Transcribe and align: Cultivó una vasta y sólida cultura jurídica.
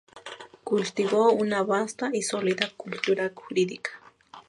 Cultivó 0.63 1.31
una 1.31 1.61
vasta 1.61 2.09
y 2.11 2.23
sólida 2.23 2.71
cultura 2.75 3.31
jurídica. 3.35 4.01